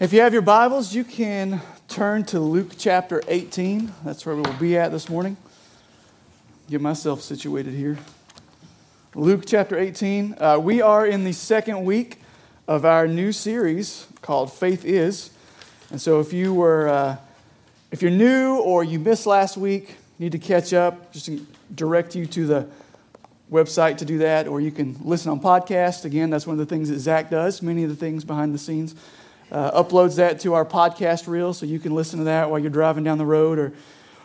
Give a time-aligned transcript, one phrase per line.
[0.00, 3.92] If you have your Bibles, you can turn to Luke chapter 18.
[4.02, 5.36] That's where we will be at this morning.
[6.70, 7.98] Get myself situated here.
[9.14, 10.36] Luke chapter 18.
[10.40, 12.16] Uh, we are in the second week
[12.66, 15.32] of our new series called Faith Is.
[15.90, 17.16] And so if you were, uh,
[17.90, 21.28] if you're new or you missed last week, need to catch up, just
[21.74, 22.66] direct you to the
[23.52, 26.06] website to do that, or you can listen on podcast.
[26.06, 28.58] Again, that's one of the things that Zach does, many of the things behind the
[28.58, 28.94] scenes
[29.50, 32.70] uh, uploads that to our podcast reel so you can listen to that while you're
[32.70, 33.72] driving down the road or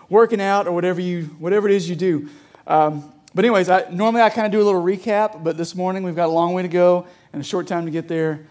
[0.09, 2.29] working out or whatever, you, whatever it is you do.
[2.67, 6.03] Um, but, anyways, I, normally I kind of do a little recap, but this morning
[6.03, 8.47] we've got a long way to go and a short time to get there.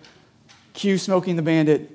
[0.74, 1.90] Cue Smokey and the Bandit.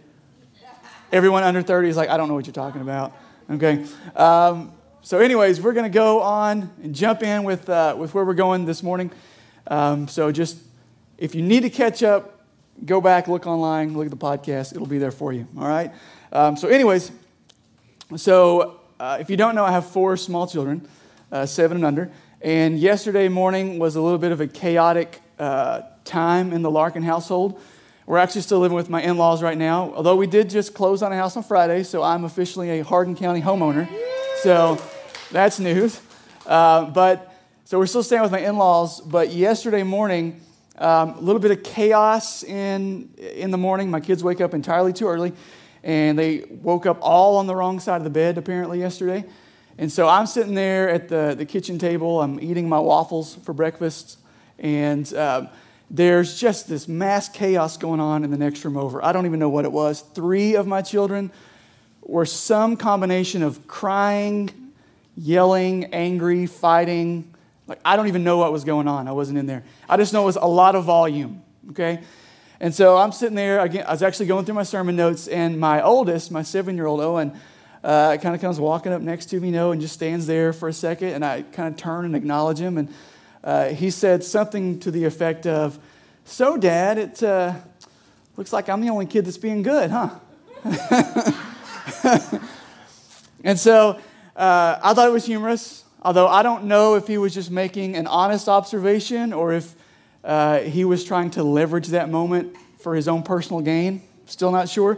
[1.11, 3.13] Everyone under 30 is like, I don't know what you're talking about.
[3.49, 3.85] Okay.
[4.15, 8.23] Um, so, anyways, we're going to go on and jump in with, uh, with where
[8.25, 9.11] we're going this morning.
[9.67, 10.57] Um, so, just
[11.17, 12.38] if you need to catch up,
[12.85, 14.73] go back, look online, look at the podcast.
[14.73, 15.47] It'll be there for you.
[15.57, 15.91] All right.
[16.31, 17.11] Um, so, anyways,
[18.15, 20.87] so uh, if you don't know, I have four small children,
[21.31, 22.11] uh, seven and under.
[22.41, 27.03] And yesterday morning was a little bit of a chaotic uh, time in the Larkin
[27.03, 27.61] household.
[28.05, 31.03] We're actually still living with my in laws right now, although we did just close
[31.03, 33.87] on a house on Friday, so I'm officially a Hardin County homeowner.
[34.41, 34.81] So
[35.31, 36.01] that's news.
[36.47, 37.35] Uh, but
[37.65, 40.41] so we're still staying with my in laws, but yesterday morning,
[40.79, 43.91] um, a little bit of chaos in, in the morning.
[43.91, 45.33] My kids wake up entirely too early,
[45.83, 49.25] and they woke up all on the wrong side of the bed, apparently, yesterday.
[49.77, 52.21] And so I'm sitting there at the, the kitchen table.
[52.21, 54.19] I'm eating my waffles for breakfast,
[54.57, 55.49] and um,
[55.89, 59.03] there's just this mass chaos going on in the next room over.
[59.03, 60.01] I don't even know what it was.
[60.01, 61.31] Three of my children
[62.01, 64.71] were some combination of crying,
[65.17, 67.28] yelling, angry, fighting,
[67.69, 69.07] like, I don't even know what was going on.
[69.07, 69.63] I wasn't in there.
[69.87, 72.01] I just know it was a lot of volume, okay?
[72.59, 75.81] And so I'm sitting there, I was actually going through my sermon notes, and my
[75.81, 77.39] oldest, my seven year old Owen,
[77.83, 80.51] uh, kind of comes walking up next to me, you know, and just stands there
[80.51, 82.77] for a second, and I kind of turn and acknowledge him.
[82.77, 82.93] And
[83.43, 85.79] uh, he said something to the effect of,
[86.25, 87.53] So, Dad, it uh,
[88.35, 90.09] looks like I'm the only kid that's being good, huh?
[93.43, 93.99] and so
[94.35, 95.85] uh, I thought it was humorous.
[96.01, 99.75] Although I don't know if he was just making an honest observation or if
[100.23, 104.01] uh, he was trying to leverage that moment for his own personal gain.
[104.25, 104.97] Still not sure.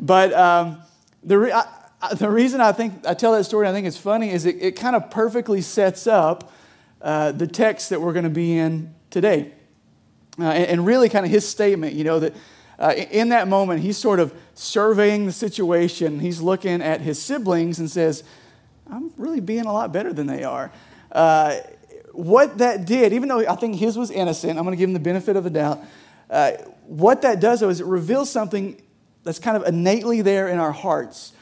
[0.00, 0.82] But um,
[1.22, 1.66] the, re- I,
[2.14, 4.72] the reason I think I tell that story, I think it's funny, is it, it
[4.72, 6.52] kind of perfectly sets up
[7.02, 9.52] uh, the text that we're going to be in today.
[10.38, 12.34] Uh, and, and, really, kind of his statement, you know, that
[12.78, 16.18] uh, in that moment, he's sort of surveying the situation.
[16.18, 18.24] He's looking at his siblings and says,
[18.90, 20.70] I'm really being a lot better than they are.
[21.10, 21.56] Uh,
[22.12, 24.94] what that did, even though I think his was innocent, I'm going to give him
[24.94, 25.80] the benefit of the doubt.
[26.30, 26.52] Uh,
[26.86, 28.80] what that does, though, is it reveals something
[29.24, 31.32] that's kind of innately there in our hearts,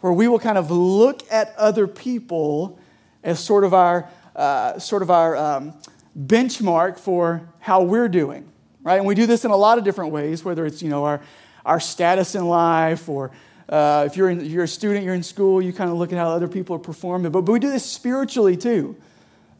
[0.00, 2.78] where we will kind of look at other people
[3.22, 5.74] as sort of our, uh, sort of our um,
[6.18, 8.46] benchmark for how we're doing,
[8.82, 8.96] right?
[8.96, 11.20] And we do this in a lot of different ways, whether it's, you know, our,
[11.64, 13.30] our status in life or
[13.68, 16.18] uh, if you're, in, you're a student, you're in school, you kind of look at
[16.18, 17.32] how other people are performing.
[17.32, 18.96] But, but we do this spiritually too.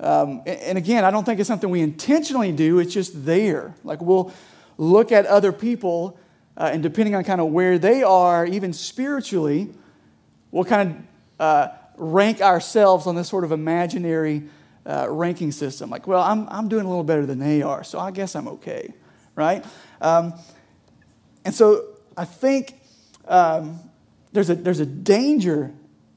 [0.01, 3.75] Um, and, and again, I don't think it's something we intentionally do, it's just there.
[3.85, 4.33] Like we'll
[4.77, 6.19] look at other people,
[6.57, 9.73] uh, and depending on kind of where they are, even spiritually,
[10.51, 10.97] we'll kind of
[11.41, 14.45] uh, rank ourselves on this sort of imaginary
[14.87, 15.91] uh, ranking system.
[15.91, 18.49] Like, well, I'm, I'm doing a little better than they are, so I guess I'm
[18.49, 18.93] okay,
[19.35, 19.65] right?
[20.01, 20.35] Um,
[21.45, 22.81] and so I think
[23.27, 23.81] um,
[24.35, 25.73] there's a, there's a danger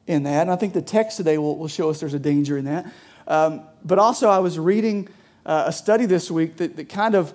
[0.07, 2.57] in that, and I think the text today will, will show us there's a danger
[2.57, 2.91] in that.
[3.28, 5.07] Um, but also, I was reading
[5.45, 7.31] uh, a study this week that, that kind of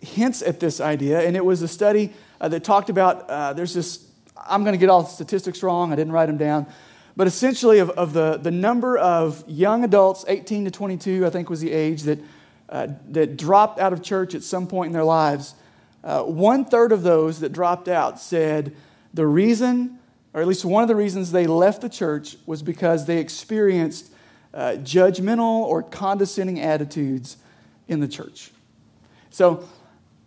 [0.00, 3.74] hints at this idea, and it was a study uh, that talked about uh, there's
[3.74, 6.66] this, I'm going to get all the statistics wrong, I didn't write them down,
[7.16, 11.48] but essentially, of, of the, the number of young adults, 18 to 22, I think
[11.48, 12.18] was the age, that,
[12.68, 15.54] uh, that dropped out of church at some point in their lives,
[16.02, 18.74] uh, one third of those that dropped out said,
[19.16, 19.98] the reason,
[20.34, 24.12] or at least one of the reasons they left the church, was because they experienced
[24.52, 27.38] uh, judgmental or condescending attitudes
[27.88, 28.50] in the church.
[29.30, 29.66] So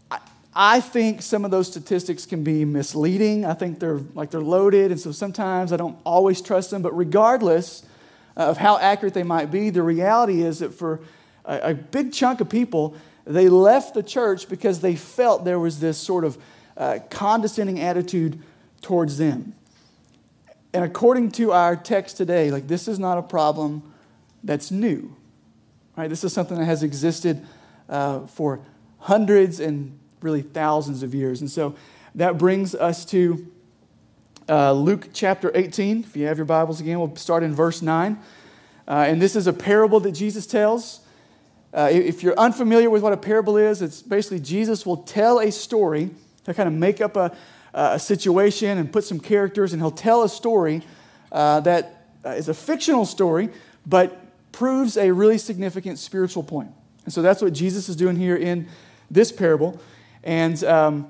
[0.09, 0.19] I,
[0.56, 3.45] I think some of those statistics can be misleading.
[3.45, 6.81] I think they're like they're loaded, and so sometimes I don't always trust them.
[6.81, 7.85] But regardless
[8.35, 11.00] of how accurate they might be, the reality is that for
[11.45, 12.95] a, a big chunk of people,
[13.25, 16.39] they left the church because they felt there was this sort of
[16.75, 18.42] uh, condescending attitude
[18.81, 19.53] towards them.
[20.73, 23.93] And according to our text today, like this is not a problem
[24.43, 25.15] that's new.
[25.97, 26.09] Right?
[26.09, 27.45] This is something that has existed
[27.89, 28.61] uh, for
[28.99, 31.41] hundreds and really thousands of years.
[31.41, 31.75] And so
[32.15, 33.47] that brings us to
[34.47, 36.03] uh, Luke chapter 18.
[36.03, 38.19] If you have your Bibles again, we'll start in verse 9.
[38.87, 41.01] Uh, and this is a parable that Jesus tells.
[41.73, 45.51] Uh, if you're unfamiliar with what a parable is, it's basically Jesus will tell a
[45.51, 46.09] story
[46.45, 47.35] to kind of make up a,
[47.74, 50.81] a situation and put some characters, and he'll tell a story
[51.31, 53.50] uh, that uh, is a fictional story,
[53.86, 54.19] but
[54.51, 56.69] proves a really significant spiritual point.
[57.06, 58.68] And so that's what Jesus is doing here in
[59.10, 59.80] this parable.
[60.24, 61.07] And um,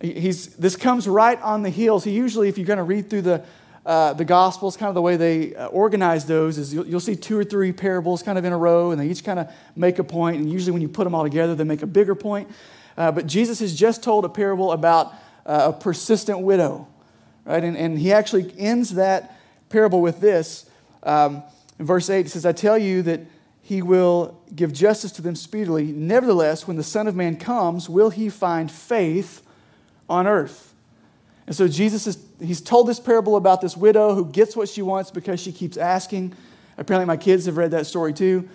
[0.00, 2.04] he's, this comes right on the heels.
[2.04, 3.44] He usually, if you're going to read through the
[3.88, 7.16] uh, the Gospels, kind of the way they uh, organize those is you'll, you'll, see
[7.16, 9.98] two or three parables kind of in a row, and they each kind of make
[9.98, 10.36] a point.
[10.36, 12.50] And usually, when you put them all together, they make a bigger point.
[12.98, 15.14] Uh, but Jesus has just told a parable about
[15.48, 16.86] uh, a persistent widow,
[17.44, 17.64] right?
[17.64, 19.36] And, and he actually ends that
[19.70, 20.68] parable with this.
[21.02, 21.42] Um,
[21.78, 23.20] in verse 8, he says, I tell you that
[23.62, 25.86] he will give justice to them speedily.
[25.86, 29.42] Nevertheless, when the Son of Man comes, will he find faith
[30.08, 30.74] on earth?
[31.46, 34.82] And so Jesus is, he's told this parable about this widow who gets what she
[34.82, 36.34] wants because she keeps asking.
[36.76, 38.48] Apparently, my kids have read that story too.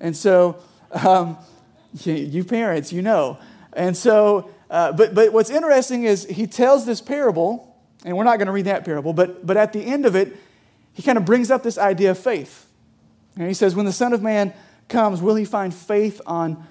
[0.00, 0.56] And so,
[0.92, 1.36] um,
[2.04, 3.38] you parents, you know.
[3.74, 8.36] And so, uh, but, but what's interesting is he tells this parable, and we're not
[8.36, 10.36] going to read that parable, but, but at the end of it,
[10.92, 12.66] he kind of brings up this idea of faith.
[13.36, 14.52] And he says, When the Son of Man
[14.88, 16.66] comes, will he find faith on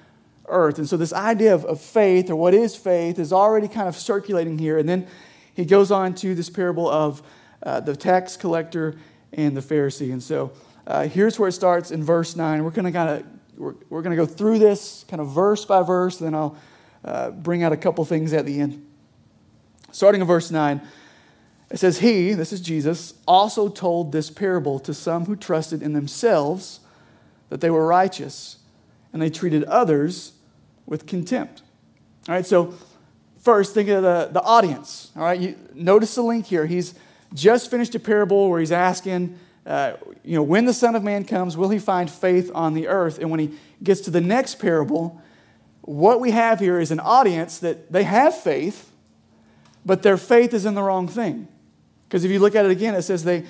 [0.48, 0.78] earth?
[0.78, 3.96] And so, this idea of, of faith, or what is faith, is already kind of
[3.96, 4.78] circulating here.
[4.78, 5.08] And then
[5.54, 7.24] he goes on to this parable of
[7.64, 8.96] uh, the tax collector
[9.32, 10.12] and the Pharisee.
[10.12, 10.52] And so
[10.86, 12.64] uh, here's where it starts in verse 9.
[12.64, 13.26] We're going to kind of
[13.58, 16.58] we're, we're going to go through this kind of verse by verse, then I'll
[17.08, 18.86] uh, bring out a couple things at the end.
[19.92, 20.82] Starting in verse 9,
[21.70, 25.94] it says, He, this is Jesus, also told this parable to some who trusted in
[25.94, 26.82] themselves
[27.50, 28.58] that they were righteous,
[29.14, 30.34] and they treated others
[30.86, 31.62] with contempt.
[32.28, 32.74] All right, so
[33.48, 35.10] First, think of the, the audience.
[35.16, 36.66] All right, you notice the link here.
[36.66, 36.94] He's
[37.34, 39.94] just finished a parable where he's asking, uh,
[40.26, 43.20] you know, when the Son of Man comes, will he find faith on the earth?
[43.20, 43.52] And when he
[43.82, 45.22] gets to the next parable,
[45.88, 48.92] what we have here is an audience that they have faith,
[49.86, 51.48] but their faith is in the wrong thing.
[52.08, 53.46] Because if you look at it again, it says they,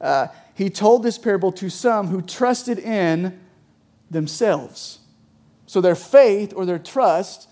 [0.00, 3.38] uh, he told this parable to some who trusted in
[4.10, 5.00] themselves.
[5.66, 7.48] So their faith or their trust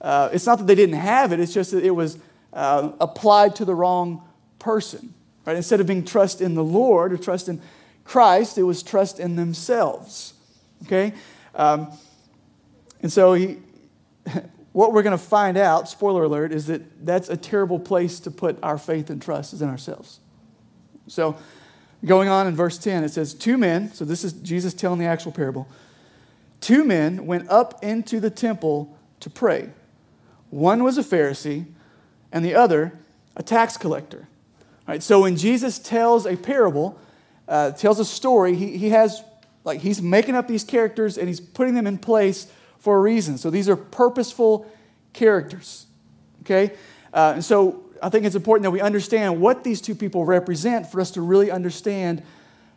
[0.00, 2.18] uh, it's not that they didn't have it, it's just that it was
[2.52, 4.26] uh, applied to the wrong
[4.58, 5.14] person.
[5.44, 5.56] Right?
[5.56, 7.60] Instead of being trust in the Lord or trust in
[8.04, 10.34] Christ, it was trust in themselves.
[10.86, 11.12] Okay?
[11.54, 11.88] Um,
[13.02, 13.58] and so he,
[14.72, 18.30] what we're going to find out, spoiler alert, is that that's a terrible place to
[18.30, 20.20] put our faith and trust is in ourselves.
[21.06, 21.36] So
[22.04, 25.06] going on in verse 10, it says, Two men, so this is Jesus telling the
[25.06, 25.68] actual parable,
[26.60, 29.70] two men went up into the temple to pray
[30.50, 31.66] one was a Pharisee,
[32.32, 32.92] and the other
[33.36, 34.28] a tax collector.
[34.86, 35.02] Right.
[35.02, 36.98] so when Jesus tells a parable,
[37.46, 39.22] uh, tells a story, he, he has,
[39.62, 42.48] like, he's making up these characters and he's putting them in place
[42.80, 43.38] for a reason.
[43.38, 44.66] So these are purposeful
[45.12, 45.86] characters.
[46.42, 46.74] Okay?
[47.14, 50.90] Uh, and so I think it's important that we understand what these two people represent
[50.90, 52.22] for us to really understand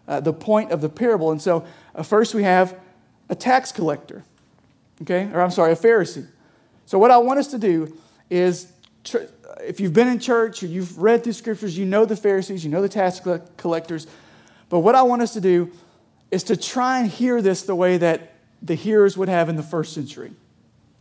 [0.07, 1.31] uh, the point of the parable.
[1.31, 1.65] And so
[1.95, 2.77] uh, first we have
[3.29, 4.23] a tax collector.
[5.01, 5.29] Okay?
[5.33, 6.27] Or I'm sorry, a Pharisee.
[6.85, 7.97] So, what I want us to do
[8.29, 8.71] is
[9.61, 12.69] if you've been in church or you've read through scriptures, you know the Pharisees, you
[12.69, 13.21] know the tax
[13.57, 14.07] collectors.
[14.69, 15.71] But what I want us to do
[16.31, 18.32] is to try and hear this the way that
[18.63, 20.31] the hearers would have in the first century.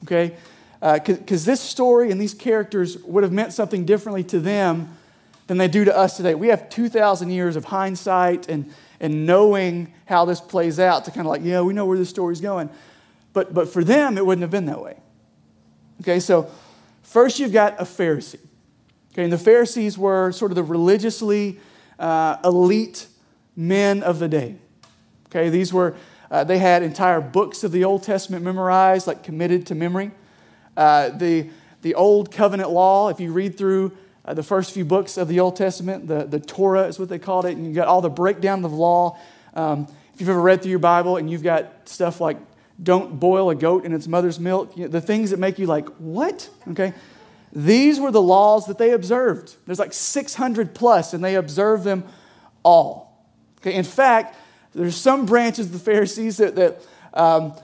[0.02, 0.36] Okay?
[0.80, 4.96] Because uh, this story and these characters would have meant something differently to them
[5.46, 6.34] than they do to us today.
[6.34, 11.20] We have 2,000 years of hindsight and, and knowing how this plays out to kind
[11.20, 12.68] of like, yeah, we know where this story's going.
[13.32, 14.96] But, but for them, it wouldn't have been that way.
[16.00, 16.50] Okay, so
[17.02, 18.40] first you've got a Pharisee.
[19.12, 21.60] Okay, and the Pharisees were sort of the religiously
[21.98, 23.06] uh, elite
[23.54, 24.56] men of the day.
[25.26, 25.94] Okay, these were,
[26.32, 30.10] uh, they had entire books of the Old Testament memorized, like committed to memory.
[30.76, 31.50] Uh, the,
[31.82, 33.92] the Old Covenant Law, if you read through
[34.24, 37.18] uh, the first few books of the Old Testament, the, the Torah is what they
[37.18, 39.18] called it, and you got all the breakdown of the law.
[39.52, 42.38] Um, if you've ever read through your Bible and you've got stuff like
[42.82, 44.74] don't boil a goat in its mother's milk.
[44.74, 46.48] You know, the things that make you like, what?
[46.70, 46.94] Okay.
[47.52, 49.56] These were the laws that they observed.
[49.66, 52.04] There's like 600 plus, and they observed them
[52.62, 53.28] all.
[53.58, 53.74] Okay.
[53.74, 54.36] In fact,
[54.74, 56.82] there's some branches of the Pharisees that, that,
[57.14, 57.54] um,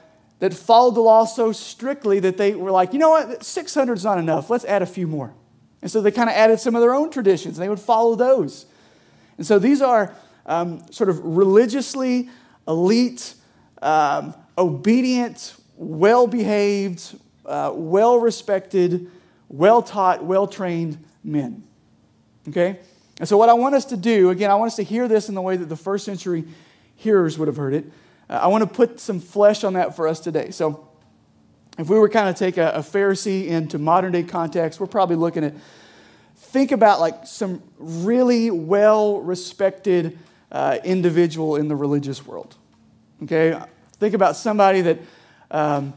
[0.41, 4.05] that followed the law so strictly that they were like, you know what, 600 is
[4.05, 4.51] not enough.
[4.51, 5.33] Let's add a few more.
[5.81, 8.15] And so they kind of added some of their own traditions, and they would follow
[8.15, 8.67] those.
[9.37, 10.15] And so these are
[10.47, 12.29] um, sort of religiously
[12.67, 13.35] elite,
[13.81, 19.11] um, obedient, well behaved, uh, well respected,
[19.49, 21.63] well taught, well trained men.
[22.49, 22.81] Okay?
[23.21, 25.29] And so, what I want us to do, again, I want us to hear this
[25.29, 26.45] in the way that the first century
[26.99, 27.91] hearers would have heard it.
[28.29, 30.51] Uh, I want to put some flesh on that for us today.
[30.51, 30.87] So,
[31.79, 35.17] if we were kind of take a, a Pharisee into modern day context, we're probably
[35.17, 35.55] looking at
[36.37, 40.19] think about like some really well respected
[40.51, 42.57] uh, individual in the religious world.
[43.23, 43.59] Okay,
[43.99, 44.99] think about somebody that
[45.51, 45.95] um,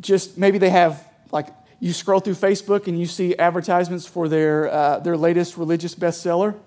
[0.00, 1.48] just maybe they have like
[1.80, 6.58] you scroll through Facebook and you see advertisements for their uh, their latest religious bestseller.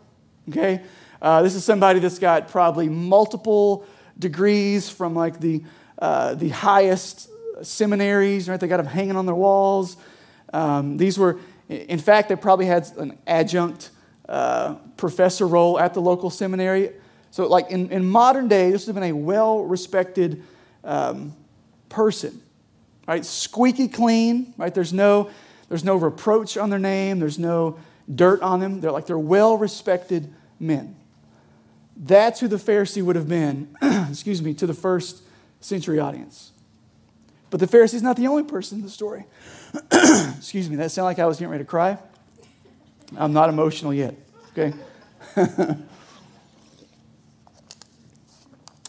[0.49, 0.83] Okay,
[1.21, 3.85] uh, this is somebody that's got probably multiple
[4.17, 5.63] degrees from like the
[5.99, 7.29] uh, the highest
[7.61, 8.49] seminaries.
[8.49, 9.97] Right, they got them hanging on their walls.
[10.53, 11.37] Um, these were,
[11.69, 13.89] in fact, they probably had an adjunct
[14.29, 16.91] uh, professor role at the local seminary.
[17.31, 20.43] So, like in, in modern day, this would have been a well respected
[20.83, 21.35] um,
[21.89, 22.41] person,
[23.07, 23.25] right?
[23.25, 24.73] Squeaky clean, right?
[24.73, 25.29] There's no,
[25.67, 27.77] there's no reproach on their name, there's no
[28.13, 28.79] dirt on them.
[28.79, 30.95] They're like, they're well respected men.
[31.95, 33.75] That's who the Pharisee would have been,
[34.09, 35.23] excuse me, to the first
[35.61, 36.51] century audience.
[37.49, 39.25] But the Pharisee is not the only person in the story.
[40.37, 41.97] excuse me, that sounded like I was getting ready to cry.
[43.15, 44.15] I'm not emotional yet,
[44.51, 44.73] okay?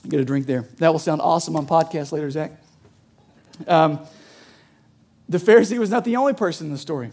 [0.08, 0.62] Get a drink there.
[0.78, 2.52] That will sound awesome on podcast later, Zach.
[3.66, 4.00] Um,
[5.28, 7.10] the Pharisee was not the only person in the story.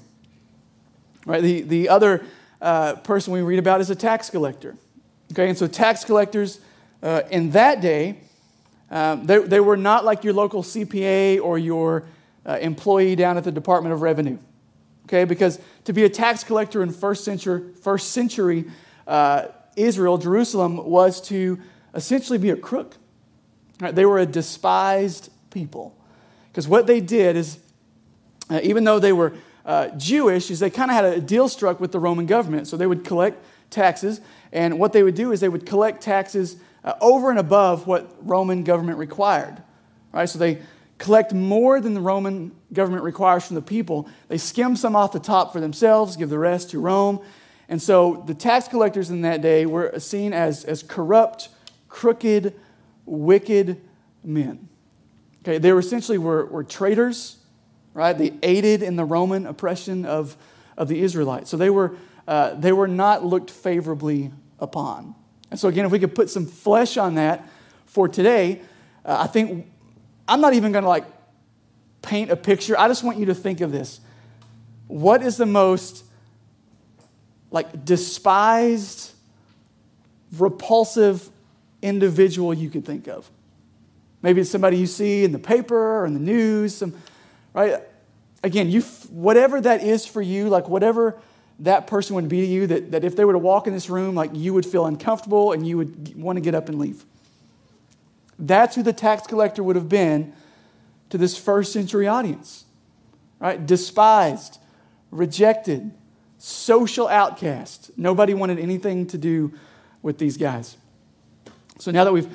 [1.26, 1.42] Right?
[1.42, 2.24] The, the other
[2.62, 4.76] uh, person we read about is a tax collector.
[5.34, 6.60] Okay, and so tax collectors
[7.02, 8.20] uh, in that day,
[8.92, 12.04] um, they, they were not like your local CPA or your
[12.46, 14.38] uh, employee down at the Department of Revenue.
[15.06, 18.66] Okay, because to be a tax collector in first century, first century
[19.08, 21.60] uh, Israel, Jerusalem, was to
[21.96, 22.96] essentially be a crook.
[23.80, 23.96] Right?
[23.96, 25.96] They were a despised people.
[26.52, 27.58] Because what they did is,
[28.52, 29.34] uh, even though they were
[29.66, 32.68] uh, Jewish, is they kind of had a deal struck with the Roman government.
[32.68, 36.56] So they would collect taxes, and what they would do is they would collect taxes
[36.84, 39.62] uh, over and above what Roman government required.
[40.12, 40.30] Right?
[40.30, 40.62] So they
[40.98, 44.08] collect more than the Roman government requires from the people.
[44.28, 47.20] They skim some off the top for themselves, give the rest to Rome.
[47.68, 51.50] And so the tax collectors in that day were seen as, as corrupt,
[51.90, 52.54] crooked,
[53.06, 53.82] wicked
[54.24, 54.70] men.
[55.42, 57.38] Okay, they were essentially were, were traitors,
[57.94, 58.18] right?
[58.18, 60.38] They aided in the Roman oppression of,
[60.78, 61.50] of the Israelites.
[61.50, 61.96] So they were,
[62.28, 65.16] uh, they were not looked favorably upon.
[65.52, 67.48] And so, again, if we could put some flesh on that
[67.86, 68.62] for today,
[69.06, 69.68] uh, I think
[70.28, 71.06] I'm not even going to like
[72.02, 72.78] paint a picture.
[72.78, 74.00] I just want you to think of this.
[74.88, 76.04] What is the most
[77.54, 79.14] like despised,
[80.38, 81.30] repulsive
[81.84, 83.30] individual you could think of.
[84.24, 86.96] Maybe it's somebody you see in the paper or in the news, some,
[87.54, 87.82] right?
[88.42, 91.22] Again, you, whatever that is for you, like whatever
[91.60, 93.90] that person would be to you, that, that if they were to walk in this
[93.90, 97.06] room, like you would feel uncomfortable and you would want to get up and leave.
[98.40, 100.34] That's who the tax collector would have been
[101.10, 102.66] to this first century audience,
[103.40, 103.64] right?
[103.64, 104.58] Despised,
[105.12, 105.92] rejected,
[106.40, 107.92] social outcast.
[107.98, 109.54] Nobody wanted anything to do
[110.02, 110.76] with these guys.
[111.80, 112.30] So now that we've,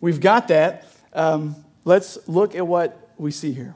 [0.00, 3.74] we've got that, um, let's look at what we see here.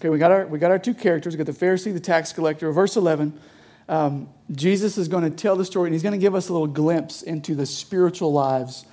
[0.00, 1.36] Okay, we got our, we got our two characters.
[1.36, 2.72] We got the Pharisee, the tax collector.
[2.72, 3.38] Verse 11,
[3.86, 6.52] um, Jesus is going to tell the story, and he's going to give us a
[6.54, 8.86] little glimpse into the spiritual lives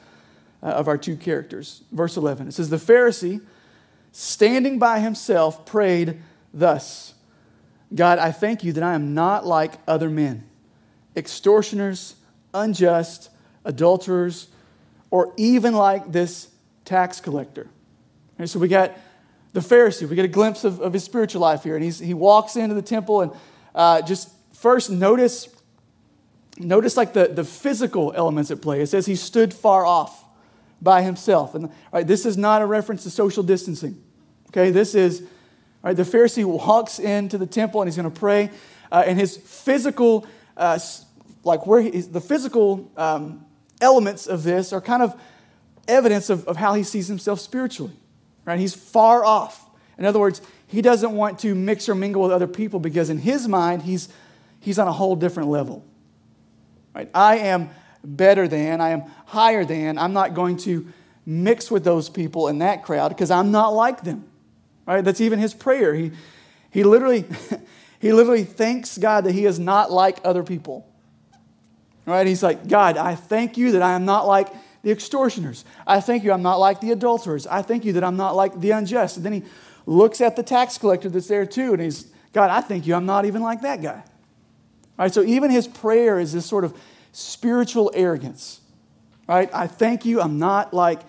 [0.61, 1.83] uh, of our two characters.
[1.93, 3.39] Verse 11, it says, The Pharisee,
[4.11, 6.21] standing by himself, prayed
[6.53, 7.13] thus
[7.95, 10.43] God, I thank you that I am not like other men,
[11.15, 12.15] extortioners,
[12.53, 13.29] unjust,
[13.63, 14.49] adulterers,
[15.09, 16.49] or even like this
[16.83, 17.69] tax collector.
[18.37, 18.91] And so we got
[19.57, 21.73] the Pharisee, we get a glimpse of, of his spiritual life here.
[21.73, 23.31] And he's, he walks into the temple and
[23.73, 25.49] uh, just first notice,
[26.59, 28.81] notice like the, the physical elements at play.
[28.81, 30.23] It says he stood far off
[30.79, 31.55] by himself.
[31.55, 33.99] And right, this is not a reference to social distancing.
[34.49, 35.23] Okay, this is
[35.81, 38.51] right, the Pharisee walks into the temple and he's going to pray,
[38.91, 40.77] uh, and his physical, uh,
[41.43, 43.43] like where he, the physical um,
[43.81, 45.19] elements of this are kind of
[45.87, 47.93] evidence of, of how he sees himself spiritually.
[48.47, 48.57] Right?
[48.57, 49.69] He's far off.
[49.97, 53.17] In other words, he doesn't want to mix or mingle with other people because in
[53.17, 54.07] his mind, he's,
[54.61, 55.83] he's on a whole different level.
[56.95, 57.09] Right?
[57.13, 57.69] I am
[58.03, 59.97] better than, I am higher than.
[59.97, 60.87] I'm not going to
[61.25, 64.25] mix with those people in that crowd because I'm not like them.
[64.85, 65.03] Right?
[65.03, 65.93] That's even his prayer.
[65.93, 66.11] He,
[66.71, 67.25] he, literally,
[67.99, 70.87] he literally thanks God that he is not like other people.
[72.05, 72.25] Right?
[72.25, 74.47] He's like, God, I thank you that I am not like
[74.87, 75.65] the extortioners.
[75.85, 77.45] I thank you I'm not like the adulterers.
[77.45, 79.17] I thank you that I'm not like the unjust.
[79.17, 79.43] And then he
[79.85, 83.05] looks at the tax collector that's there too, and he's, God, I thank you I'm
[83.05, 84.01] not even like that guy.
[84.97, 85.13] Right?
[85.13, 86.73] So even his prayer is this sort of
[87.11, 88.61] spiritual arrogance.
[89.27, 89.49] Right?
[89.53, 91.01] I thank you, I'm not like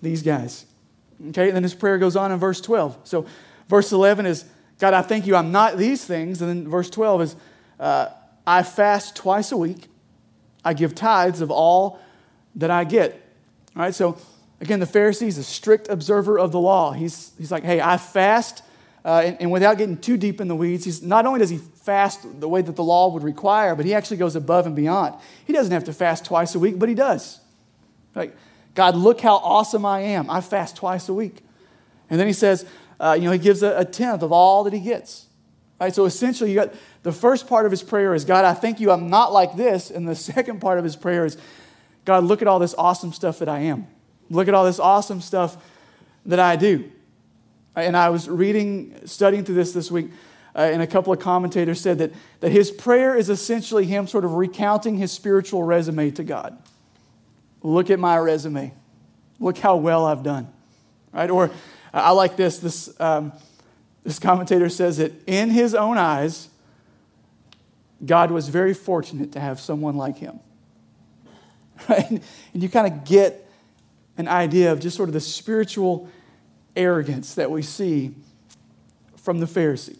[0.00, 0.64] these guys.
[1.28, 2.96] Okay, and then his prayer goes on in verse 12.
[3.04, 3.26] So
[3.68, 4.46] verse 11 is,
[4.78, 6.40] God, I thank you, I'm not these things.
[6.40, 7.36] And then verse 12 is,
[7.78, 8.08] uh,
[8.46, 9.88] I fast twice a week.
[10.64, 12.00] I give tithes of all
[12.56, 13.12] that I get.
[13.76, 14.18] All right, so
[14.60, 16.92] again, the Pharisee is a strict observer of the law.
[16.92, 18.62] He's, he's like, hey, I fast,
[19.04, 21.58] uh, and, and, without getting too deep in the weeds, he's, not only does he
[21.58, 25.14] fast the way that the law would require, but he actually goes above and beyond.
[25.46, 27.38] He doesn't have to fast twice a week, but he does.
[28.14, 28.34] Like,
[28.74, 30.28] God, look how awesome I am.
[30.28, 31.42] I fast twice a week.
[32.10, 32.66] And then he says,
[32.98, 35.26] uh, you know, he gives a, a tenth of all that he gets.
[35.80, 35.94] Right?
[35.94, 38.90] So essentially, you got the first part of his prayer is, God, I thank you,
[38.90, 39.90] I'm not like this.
[39.90, 41.36] And the second part of his prayer is,
[42.06, 43.86] God, look at all this awesome stuff that I am.
[44.30, 45.56] Look at all this awesome stuff
[46.24, 46.90] that I do.
[47.74, 50.10] And I was reading, studying through this this week,
[50.54, 54.24] uh, and a couple of commentators said that, that his prayer is essentially him sort
[54.24, 56.56] of recounting his spiritual resume to God.
[57.62, 58.72] Look at my resume.
[59.38, 60.50] Look how well I've done.
[61.12, 61.28] Right?
[61.28, 61.50] Or
[61.92, 62.58] I like this.
[62.58, 63.32] This, um,
[64.04, 66.48] this commentator says that in his own eyes,
[68.04, 70.38] God was very fortunate to have someone like him.
[71.88, 72.10] Right?
[72.10, 72.22] And
[72.62, 73.46] you kind of get
[74.16, 76.08] an idea of just sort of the spiritual
[76.74, 78.14] arrogance that we see
[79.16, 79.98] from the Pharisee.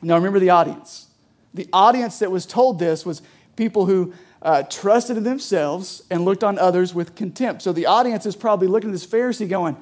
[0.00, 1.08] Now, remember the audience.
[1.54, 3.22] The audience that was told this was
[3.56, 7.62] people who uh, trusted in themselves and looked on others with contempt.
[7.62, 9.76] So the audience is probably looking at this Pharisee going,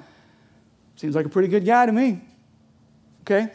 [0.97, 2.21] Seems like a pretty good guy to me.
[3.23, 3.51] Okay?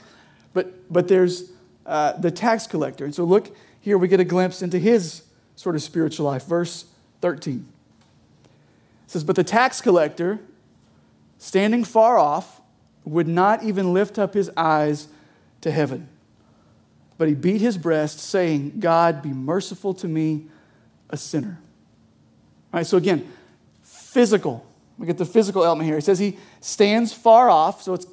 [0.54, 1.52] But, but there's
[1.86, 3.06] uh, the tax collector.
[3.06, 5.22] And so look here, we get a glimpse into his
[5.56, 6.46] sort of spiritual life.
[6.46, 6.86] Verse
[7.22, 7.66] 13.
[9.06, 10.40] It says, But the tax collector,
[11.38, 12.62] standing far off,
[13.04, 15.08] would not even lift up his eyes
[15.62, 16.10] to heaven.
[17.18, 20.48] But he beat his breast, saying, God, be merciful to me,
[21.10, 21.60] a sinner.
[22.74, 23.32] All right, so again,
[23.82, 24.66] physical.
[24.98, 25.96] We get the physical element here.
[25.96, 28.06] He says he stands far off, so it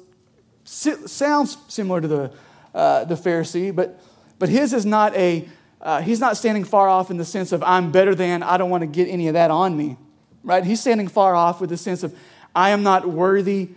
[0.63, 2.31] sounds similar to the,
[2.73, 3.99] uh, the Pharisee, but,
[4.39, 5.47] but his is not a,
[5.83, 8.69] uh, he's not standing far off in the sense of I'm better than, I don't
[8.69, 9.97] want to get any of that on me,
[10.41, 10.63] right?
[10.63, 12.17] He's standing far off with the sense of
[12.55, 13.71] I am not worthy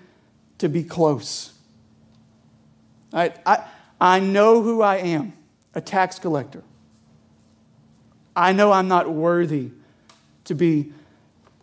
[0.59, 1.53] to be close.
[3.12, 3.37] Right?
[3.45, 3.64] I,
[4.01, 5.33] I know who I am,
[5.75, 6.62] a tax collector.
[8.37, 9.71] I know I'm not worthy
[10.45, 10.92] to be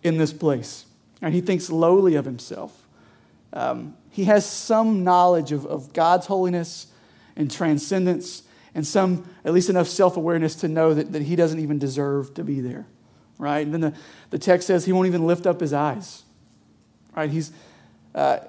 [0.02, 0.86] in this place.
[1.22, 2.86] And he thinks lowly of himself.
[3.54, 6.88] Um, he has some knowledge of, of God's holiness
[7.36, 8.44] and transcendence,
[8.76, 12.34] and some, at least enough self awareness to know that, that he doesn't even deserve
[12.36, 12.86] to be there.
[13.38, 13.66] Right?
[13.66, 13.94] And then the,
[14.30, 16.24] the text says he won't even lift up his eyes.
[17.16, 17.30] Right?
[17.30, 17.52] He's,
[18.16, 18.40] uh,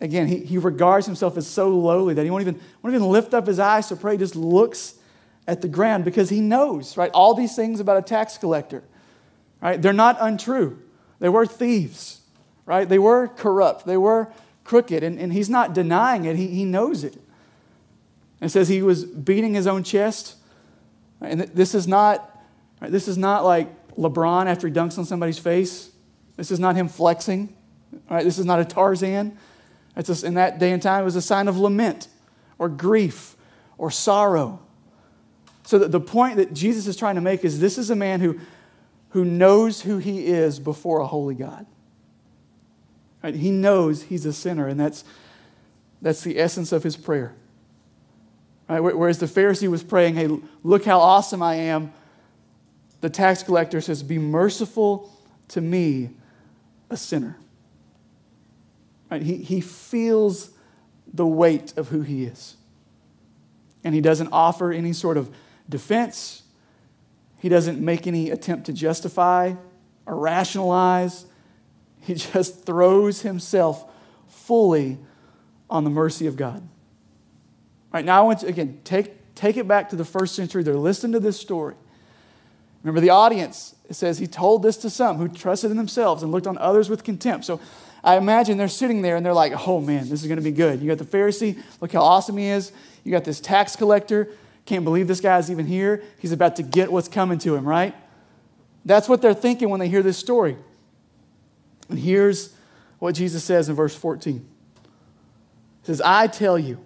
[0.00, 3.34] again, he, he regards himself as so lowly that he won't even, won't even lift
[3.34, 4.12] up his eyes to pray.
[4.12, 4.94] He just looks
[5.46, 7.10] at the ground because he knows, right?
[7.12, 8.82] All these things about a tax collector,
[9.60, 9.80] right?
[9.80, 10.80] They're not untrue.
[11.18, 12.20] They were thieves,
[12.66, 12.88] right?
[12.88, 13.86] They were corrupt.
[13.86, 14.32] They were
[14.64, 15.02] crooked.
[15.02, 17.20] And, and he's not denying it, he, he knows it.
[18.40, 20.36] It says he was beating his own chest.
[21.20, 22.38] And this is not,
[22.80, 25.90] this is not like LeBron after he dunks on somebody's face.
[26.36, 27.54] This is not him flexing.
[28.08, 29.36] This is not a Tarzan.
[29.96, 32.08] It's in that day and time, it was a sign of lament
[32.58, 33.36] or grief
[33.76, 34.60] or sorrow.
[35.64, 38.20] So the, the point that Jesus is trying to make is this is a man
[38.20, 38.40] who,
[39.10, 41.66] who knows who he is before a holy God.
[43.22, 43.34] Right?
[43.34, 45.04] He knows he's a sinner, and that's,
[46.00, 47.34] that's the essence of his prayer.
[48.70, 48.78] Right?
[48.78, 50.28] Whereas the Pharisee was praying, hey,
[50.62, 51.92] look how awesome I am,
[53.00, 55.10] the tax collector says, be merciful
[55.48, 56.10] to me,
[56.88, 57.36] a sinner.
[59.10, 59.22] Right?
[59.22, 60.50] He, he feels
[61.12, 62.56] the weight of who he is.
[63.82, 65.34] And he doesn't offer any sort of
[65.68, 66.44] defense.
[67.40, 69.54] He doesn't make any attempt to justify
[70.06, 71.26] or rationalize.
[72.02, 73.90] He just throws himself
[74.28, 74.98] fully
[75.68, 76.68] on the mercy of God.
[77.92, 80.62] Right, now I want to, again, take, take it back to the first century.
[80.62, 81.74] They're listening to this story.
[82.82, 83.74] Remember the audience.
[83.88, 86.88] It says he told this to some who trusted in themselves and looked on others
[86.88, 87.44] with contempt.
[87.44, 87.60] So
[88.02, 90.52] I imagine they're sitting there and they're like, oh man, this is going to be
[90.52, 90.80] good.
[90.80, 92.72] You got the Pharisee, look how awesome he is.
[93.04, 94.28] You got this tax collector,
[94.64, 96.02] can't believe this guy's even here.
[96.18, 97.94] He's about to get what's coming to him, right?
[98.84, 100.56] That's what they're thinking when they hear this story.
[101.88, 102.54] And here's
[102.98, 104.46] what Jesus says in verse 14 He
[105.82, 106.78] says, I tell you,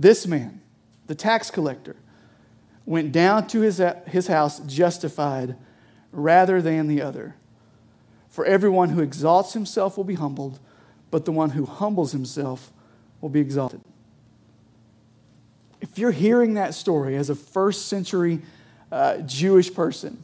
[0.00, 0.60] this man,
[1.06, 1.96] the tax collector,
[2.86, 5.56] went down to his, his house justified
[6.12, 7.34] rather than the other.
[8.30, 10.60] For everyone who exalts himself will be humbled,
[11.10, 12.72] but the one who humbles himself
[13.20, 13.80] will be exalted.
[15.80, 18.40] if you're hearing that story as a first century
[18.90, 20.22] uh, Jewish person,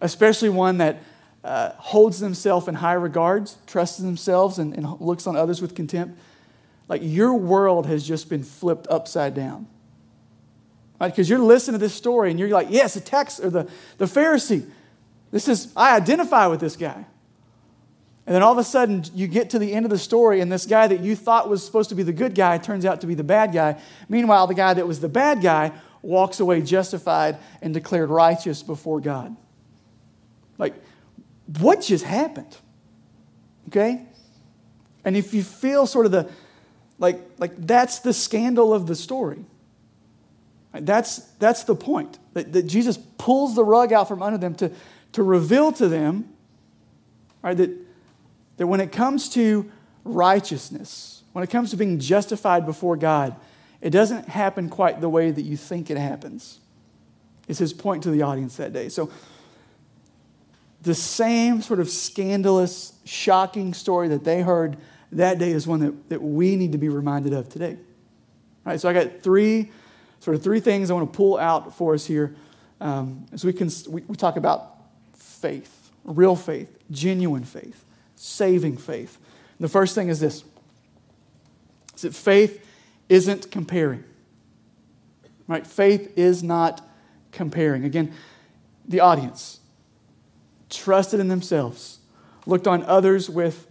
[0.00, 1.02] especially one that
[1.44, 6.18] uh, holds themselves in high regards, trusts themselves, and, and looks on others with contempt,
[6.92, 9.66] like your world has just been flipped upside down.
[11.00, 11.08] Right?
[11.08, 14.04] Because you're listening to this story and you're like, yes, the text or the, the
[14.04, 14.68] Pharisee.
[15.30, 17.06] This is, I identify with this guy.
[18.26, 20.52] And then all of a sudden, you get to the end of the story, and
[20.52, 23.06] this guy that you thought was supposed to be the good guy turns out to
[23.06, 23.80] be the bad guy.
[24.10, 29.00] Meanwhile, the guy that was the bad guy walks away justified and declared righteous before
[29.00, 29.34] God.
[30.58, 30.74] Like,
[31.58, 32.54] what just happened?
[33.68, 34.04] Okay?
[35.06, 36.28] And if you feel sort of the,
[37.02, 39.44] like, like that's the scandal of the story.
[40.72, 42.18] That's, that's the point.
[42.32, 44.70] That, that Jesus pulls the rug out from under them to,
[45.12, 46.32] to reveal to them
[47.42, 47.70] right, that,
[48.56, 49.70] that when it comes to
[50.04, 53.34] righteousness, when it comes to being justified before God,
[53.80, 56.60] it doesn't happen quite the way that you think it happens.
[57.48, 58.88] It's his point to the audience that day.
[58.88, 59.10] So,
[60.82, 64.76] the same sort of scandalous, shocking story that they heard
[65.12, 67.72] that day is one that, that we need to be reminded of today.
[68.64, 69.70] All right, so I got three,
[70.20, 72.34] sort of three things I want to pull out for us here
[72.80, 74.76] um, as we, can, we, we talk about
[75.14, 77.84] faith, real faith, genuine faith,
[78.16, 79.18] saving faith.
[79.60, 80.42] The first thing is this
[81.94, 82.66] is that faith
[83.08, 84.02] isn't comparing.
[85.46, 85.64] Right?
[85.66, 86.84] Faith is not
[87.30, 87.84] comparing.
[87.84, 88.12] Again,
[88.88, 89.60] the audience
[90.68, 91.98] trusted in themselves,
[92.46, 93.66] looked on others with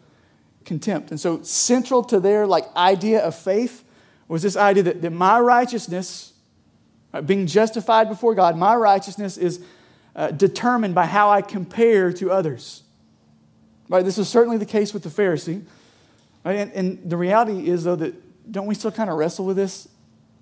[0.66, 1.12] contempt.
[1.12, 3.84] And so central to their like idea of faith
[4.28, 6.34] was this idea that, that my righteousness,
[7.14, 9.64] right, being justified before God, my righteousness is
[10.16, 12.84] uh, determined by how I compare to others.
[13.90, 14.06] Right?
[14.06, 15.64] This is certainly the case with the Pharisee.
[16.46, 16.58] Right?
[16.58, 19.88] And, and the reality is, though, that don't we still kind of wrestle with this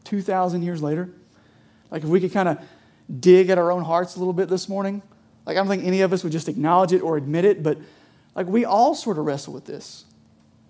[0.03, 1.10] 2,000 years later?
[1.89, 2.60] Like, if we could kind of
[3.19, 5.01] dig at our own hearts a little bit this morning,
[5.45, 7.79] like, I don't think any of us would just acknowledge it or admit it, but
[8.36, 10.05] like, we all sort of wrestle with this.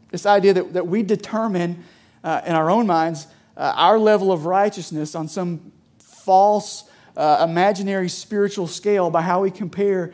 [0.10, 1.84] This idea that, that we determine
[2.24, 8.10] uh, in our own minds uh, our level of righteousness on some false, uh, imaginary
[8.10, 10.12] spiritual scale by how we compare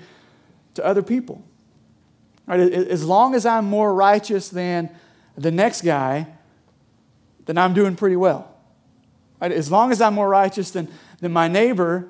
[0.74, 1.44] to other people.
[2.48, 2.60] Right?
[2.60, 4.90] As long as I'm more righteous than
[5.38, 6.28] the next guy,
[7.46, 8.52] then I'm doing pretty well.
[9.40, 9.52] Right?
[9.52, 12.08] As long as I'm more righteous than, than my neighbor,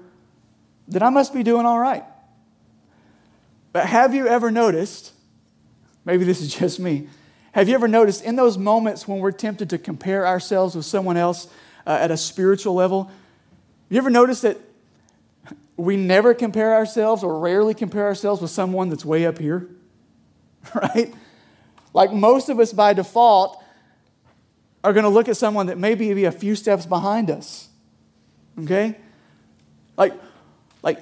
[0.88, 2.04] then I must be doing all right.
[3.74, 5.14] But have you ever noticed,
[6.06, 7.10] maybe this is just me,
[7.56, 11.16] have you ever noticed in those moments when we're tempted to compare ourselves with someone
[11.16, 11.48] else
[11.88, 13.10] uh, at a spiritual level,
[13.88, 14.58] you ever noticed that
[15.78, 19.70] we never compare ourselves or rarely compare ourselves with someone that's way up here?
[20.76, 21.14] Right?
[21.94, 23.64] Like most of us by default
[24.84, 27.70] are going to look at someone that may be a few steps behind us.
[28.64, 28.98] Okay?
[29.96, 30.14] Like,
[30.84, 31.00] like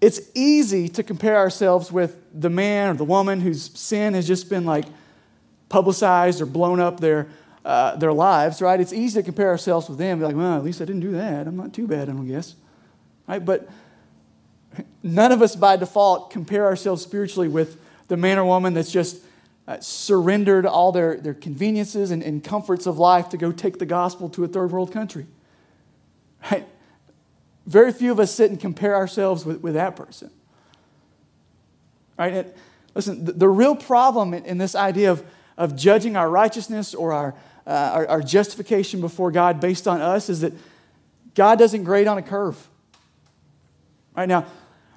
[0.00, 4.48] it's easy to compare ourselves with the man or the woman whose sin has just
[4.48, 4.84] been like
[5.70, 7.28] publicized or blown up their,
[7.64, 8.78] uh, their lives, right?
[8.78, 10.18] It's easy to compare ourselves with them.
[10.18, 11.46] Be like, well, at least I didn't do that.
[11.46, 12.54] I'm not too bad, I don't guess.
[13.26, 13.42] Right?
[13.42, 13.70] But
[15.02, 19.22] none of us by default compare ourselves spiritually with the man or woman that's just
[19.66, 23.86] uh, surrendered all their, their conveniences and, and comforts of life to go take the
[23.86, 25.26] gospel to a third world country.
[26.50, 26.66] Right?
[27.66, 30.30] Very few of us sit and compare ourselves with, with that person.
[32.18, 32.48] Right?
[32.94, 35.24] Listen, the, the, real problem in, in this idea of
[35.56, 37.34] of judging our righteousness or our,
[37.66, 40.52] uh, our, our justification before God based on us is that
[41.34, 42.68] God doesn't grade on a curve.
[44.16, 44.46] Right now,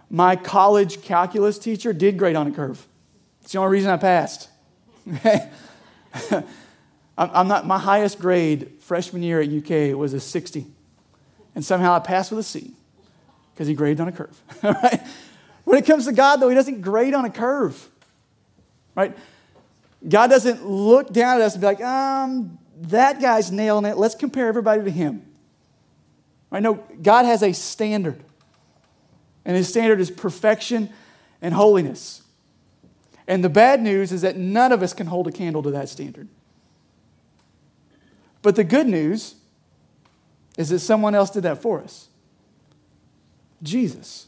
[0.09, 2.85] my college calculus teacher did grade on a curve.
[3.41, 4.49] It's the only reason I passed.
[7.17, 10.65] I'm not, my highest grade freshman year at UK was a 60.
[11.55, 12.73] And somehow I passed with a C
[13.53, 14.41] because he graded on a curve.
[14.63, 15.01] right?
[15.63, 17.89] When it comes to God, though, he doesn't grade on a curve.
[18.95, 19.15] Right?
[20.07, 23.97] God doesn't look down at us and be like, um, that guy's nailing it.
[23.97, 25.25] Let's compare everybody to him.
[26.51, 28.21] I know God has a standard,
[29.45, 30.89] and his standard is perfection
[31.41, 32.21] and holiness.
[33.27, 35.89] And the bad news is that none of us can hold a candle to that
[35.89, 36.27] standard.
[38.41, 39.35] But the good news
[40.57, 42.09] is that someone else did that for us
[43.63, 44.27] Jesus.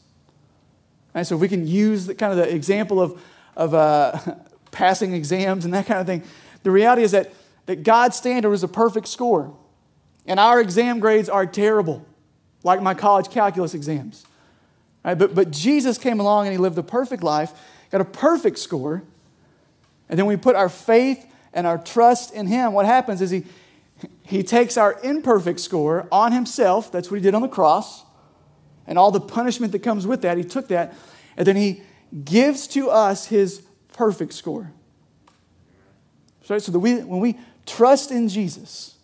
[1.13, 3.21] And so if we can use the kind of the example of,
[3.55, 4.17] of uh,
[4.75, 6.21] passing exams and that kind of thing.
[6.63, 7.33] The reality is that,
[7.65, 9.55] that God's standard is a perfect score.
[10.27, 12.05] And our exam grades are terrible,
[12.63, 14.25] like my college calculus exams.
[15.03, 15.17] Right?
[15.17, 17.51] But, but Jesus came along and he lived a perfect life,
[17.91, 19.03] got a perfect score.
[20.09, 22.73] And then we put our faith and our trust in him.
[22.73, 23.45] What happens is he,
[24.23, 26.91] He takes our imperfect score on himself.
[26.91, 28.03] That's what he did on the cross.
[28.87, 30.93] And all the punishment that comes with that, he took that.
[31.37, 31.81] And then he
[32.23, 33.64] gives to us his
[33.95, 34.71] perfect score.
[36.49, 36.61] Right?
[36.61, 38.95] So that we, when we trust in Jesus,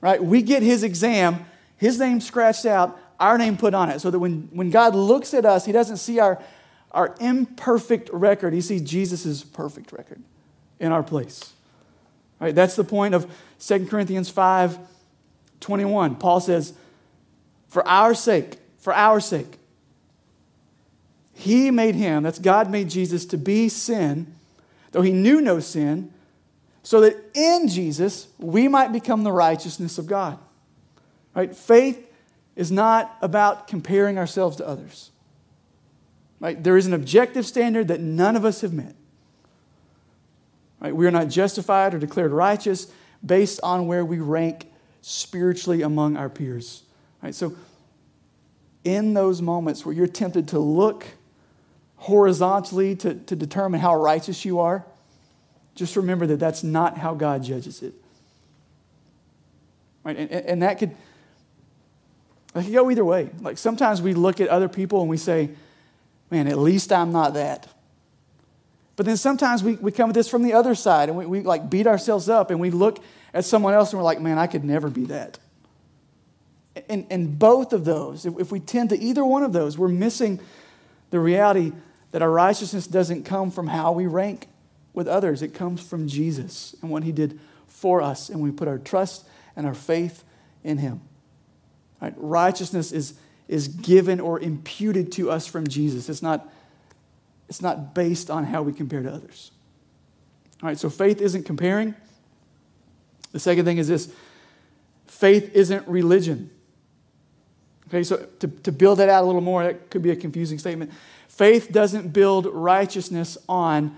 [0.00, 4.00] right, we get his exam, his name scratched out, our name put on it.
[4.00, 6.42] So that when, when God looks at us, he doesn't see our,
[6.90, 10.22] our imperfect record, he sees Jesus' perfect record
[10.80, 11.52] in our place.
[12.40, 12.54] Right?
[12.54, 14.78] That's the point of 2 Corinthians 5
[15.60, 16.16] 21.
[16.16, 16.72] Paul says,
[17.66, 19.58] For our sake, for our sake,
[21.38, 24.34] he made him, that's God made Jesus, to be sin,
[24.90, 26.12] though he knew no sin,
[26.82, 30.36] so that in Jesus we might become the righteousness of God.
[31.36, 31.54] Right?
[31.54, 32.12] Faith
[32.56, 35.12] is not about comparing ourselves to others.
[36.40, 36.60] Right?
[36.60, 38.96] There is an objective standard that none of us have met.
[40.80, 40.94] Right?
[40.94, 42.90] We are not justified or declared righteous
[43.24, 44.66] based on where we rank
[45.02, 46.82] spiritually among our peers.
[47.22, 47.32] Right?
[47.32, 47.54] So,
[48.82, 51.06] in those moments where you're tempted to look
[51.98, 54.84] horizontally to, to determine how righteous you are,
[55.74, 57.94] just remember that that's not how God judges it.
[60.02, 60.16] Right?
[60.16, 60.96] And, and that could
[62.54, 63.30] that could go either way.
[63.40, 65.50] Like sometimes we look at other people and we say,
[66.30, 67.68] man, at least I'm not that.
[68.96, 71.40] But then sometimes we, we come at this from the other side and we, we
[71.42, 72.98] like beat ourselves up and we look
[73.32, 75.38] at someone else and we're like, man, I could never be that.
[76.88, 79.88] And, and both of those, if, if we tend to either one of those, we're
[79.88, 80.40] missing
[81.10, 81.72] the reality
[82.10, 84.48] that our righteousness doesn't come from how we rank
[84.94, 85.42] with others.
[85.42, 88.28] It comes from Jesus and what he did for us.
[88.28, 90.24] And we put our trust and our faith
[90.64, 91.00] in him.
[92.00, 92.14] Right?
[92.16, 93.14] Righteousness is,
[93.46, 96.08] is given or imputed to us from Jesus.
[96.08, 96.48] It's not
[97.48, 99.50] it's not based on how we compare to others.
[100.62, 101.94] All right, so faith isn't comparing.
[103.32, 104.12] The second thing is this
[105.06, 106.50] faith isn't religion.
[107.88, 110.58] Okay, so to, to build that out a little more, that could be a confusing
[110.58, 110.92] statement.
[111.38, 113.96] Faith doesn't build righteousness on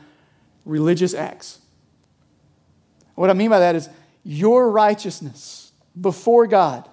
[0.67, 1.61] religious acts.
[3.15, 3.89] What I mean by that is
[4.25, 6.87] your righteousness before God,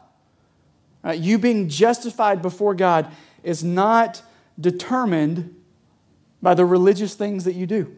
[1.03, 3.11] right, you being justified before God,
[3.43, 4.21] is not
[4.57, 5.53] determined
[6.41, 7.93] by the religious things that you do.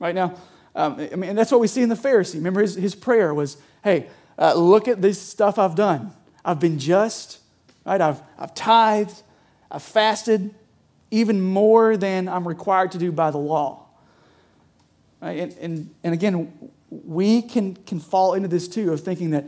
[0.00, 0.34] Right now,
[0.74, 2.34] um, I mean, that's what we see in the Pharisee.
[2.34, 4.08] Remember, his, his prayer was, hey,
[4.38, 6.12] uh, look at this stuff I've done.
[6.44, 7.38] I've been just,
[7.86, 8.02] right?
[8.02, 9.22] I've, I've tithed,
[9.70, 10.54] I've fasted,
[11.10, 13.86] even more than I'm required to do by the law.
[15.20, 19.44] And, and, and again, we can, can fall into this too of thinking that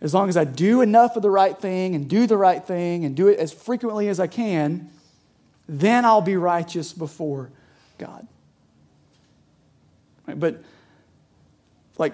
[0.00, 3.04] as long as I do enough of the right thing and do the right thing
[3.04, 4.90] and do it as frequently as I can,
[5.68, 7.50] then I'll be righteous before
[7.98, 8.26] God.
[10.26, 10.38] Right?
[10.38, 10.62] But,
[11.98, 12.12] like,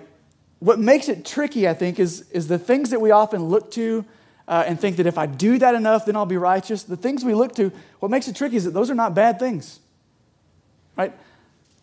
[0.61, 4.05] what makes it tricky, I think, is, is the things that we often look to
[4.53, 6.83] uh, and think that if I do that enough, then I'll be righteous.
[6.83, 9.38] The things we look to, what makes it tricky is that those are not bad
[9.38, 9.81] things.
[10.95, 11.15] Right?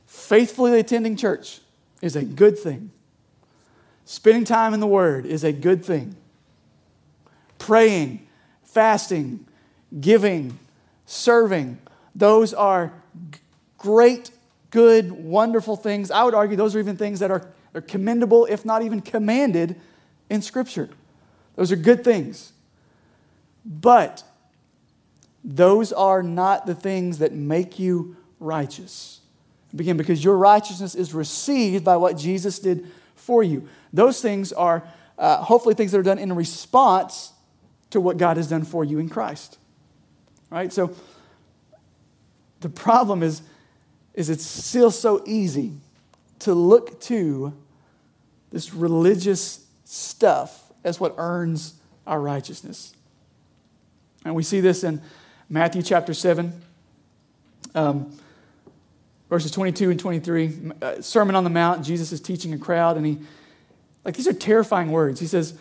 [0.05, 1.61] Faithfully attending church
[2.03, 2.91] is a good thing.
[4.05, 6.15] Spending time in the Word is a good thing.
[7.57, 8.27] Praying,
[8.63, 9.47] fasting,
[9.99, 10.59] giving,
[11.07, 11.79] serving.
[12.13, 12.93] Those are
[13.79, 14.29] great,
[14.69, 16.11] good, wonderful things.
[16.11, 19.75] I would argue those are even things that are, are commendable, if not even commanded,
[20.29, 20.89] in Scripture.
[21.55, 22.53] Those are good things.
[23.65, 24.23] But
[25.43, 29.21] those are not the things that make you righteous.
[29.73, 33.67] Again, because your righteousness is received by what Jesus did for you.
[33.93, 37.33] Those things are uh, hopefully things that are done in response
[37.91, 39.59] to what God has done for you in Christ
[40.49, 40.71] right?
[40.71, 40.95] So
[42.61, 43.41] the problem is,
[44.13, 45.73] is it's still so easy
[46.39, 47.53] to look to
[48.51, 51.75] this religious stuff as what earns
[52.07, 52.93] our righteousness.
[54.25, 55.01] And we see this in
[55.49, 56.53] Matthew chapter 7,
[57.75, 58.17] um,
[59.29, 60.71] verses 22 and 23.
[60.81, 63.17] Uh, Sermon on the Mount, Jesus is teaching a crowd, and he,
[64.03, 65.19] like, these are terrifying words.
[65.19, 65.57] He says,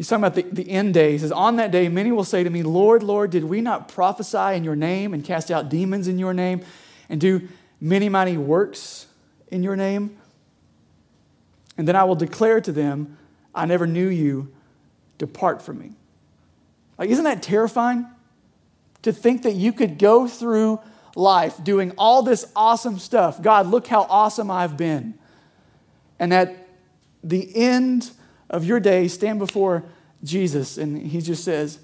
[0.00, 1.12] He's talking about the, the end day.
[1.12, 3.88] He says, On that day, many will say to me, Lord, Lord, did we not
[3.88, 6.62] prophesy in your name and cast out demons in your name
[7.10, 7.46] and do
[7.82, 9.08] many mighty works
[9.48, 10.16] in your name?
[11.76, 13.18] And then I will declare to them,
[13.54, 14.50] I never knew you.
[15.18, 15.92] Depart from me.
[17.00, 18.06] Like, isn't that terrifying?
[19.02, 20.80] To think that you could go through
[21.16, 23.40] life doing all this awesome stuff.
[23.40, 25.18] God, look how awesome I've been.
[26.18, 26.68] And at
[27.24, 28.10] the end
[28.50, 29.84] of your day stand before
[30.22, 31.78] Jesus and he just says,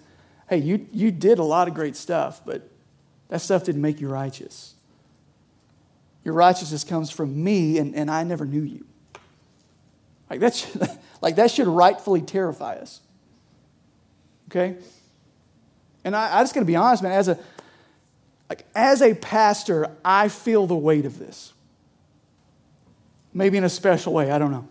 [0.50, 2.68] Hey, you, you did a lot of great stuff, but
[3.28, 4.74] that stuff didn't make you righteous.
[6.22, 8.84] Your righteousness comes from me, and, and I never knew you.
[10.30, 10.88] Like that should,
[11.20, 13.00] like that should rightfully terrify us.
[14.48, 14.76] Okay?
[16.06, 17.36] And I, I just got to be honest, man, as a,
[18.48, 21.52] like, as a pastor, I feel the weight of this.
[23.34, 24.68] Maybe in a special way, I don't know.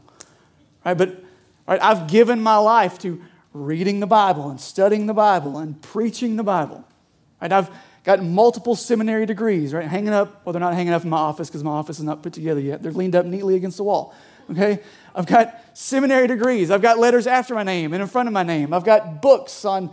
[0.86, 0.98] Right?
[0.98, 1.22] But
[1.68, 3.22] right, I've given my life to
[3.52, 6.86] reading the Bible and studying the Bible and preaching the Bible.
[7.42, 7.52] Right?
[7.52, 7.70] I've
[8.06, 9.86] got multiple seminary degrees, right?
[9.86, 12.24] Hanging up, well, they're not hanging up in my office because my office is not
[12.24, 12.82] put together yet.
[12.82, 14.16] They're leaned up neatly against the wall.
[14.50, 14.80] Okay?
[15.14, 16.72] I've got seminary degrees.
[16.72, 18.74] I've got letters after my name and in front of my name.
[18.74, 19.92] I've got books on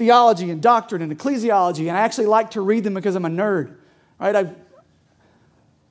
[0.00, 3.28] theology and doctrine and ecclesiology, and I actually like to read them because I'm a
[3.28, 3.76] nerd.
[4.18, 4.34] Right?
[4.34, 4.56] I've,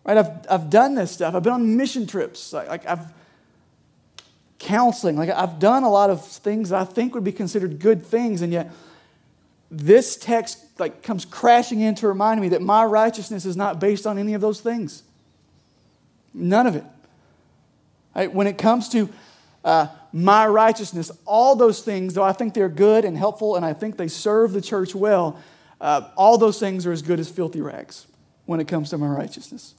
[0.03, 0.17] right?
[0.17, 1.35] I've, I've done this stuff.
[1.35, 2.51] I've been on mission trips.
[2.51, 3.13] Like, I've
[4.59, 5.15] counseling.
[5.15, 8.41] Like I've done a lot of things that I think would be considered good things,
[8.41, 8.71] and yet
[9.71, 14.05] this text like comes crashing in to remind me that my righteousness is not based
[14.05, 15.03] on any of those things.
[16.33, 16.83] None of it.
[18.15, 18.33] Right?
[18.33, 19.09] When it comes to
[19.63, 23.73] uh, my righteousness, all those things, though I think they're good and helpful and I
[23.73, 25.39] think they serve the church well,
[25.79, 28.07] uh, all those things are as good as filthy rags
[28.45, 29.75] when it comes to my righteousness.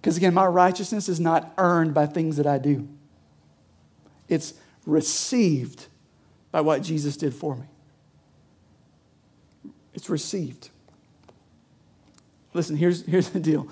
[0.00, 2.88] Because again, my righteousness is not earned by things that I do,
[4.28, 5.86] it's received
[6.50, 7.66] by what Jesus did for me.
[9.94, 10.70] It's received.
[12.54, 13.68] Listen, here's, here's the deal.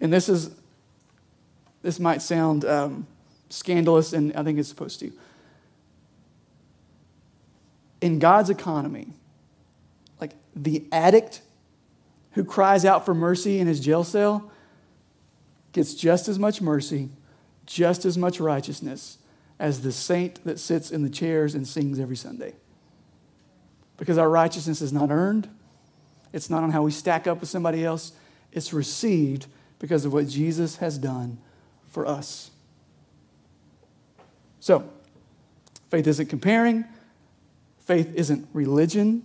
[0.00, 0.50] And this is,
[1.82, 3.06] this might sound um,
[3.50, 5.12] scandalous, and I think it's supposed to.
[8.00, 9.08] In God's economy,
[10.20, 11.42] like the addict
[12.32, 14.50] who cries out for mercy in his jail cell
[15.72, 17.10] gets just as much mercy,
[17.66, 19.18] just as much righteousness
[19.58, 22.54] as the saint that sits in the chairs and sings every Sunday.
[23.98, 25.48] Because our righteousness is not earned,
[26.32, 28.12] it's not on how we stack up with somebody else,
[28.52, 29.46] it's received
[29.78, 31.38] because of what Jesus has done
[31.88, 32.50] for us.
[34.60, 34.88] So,
[35.88, 36.84] faith isn't comparing,
[37.80, 39.24] faith isn't religion.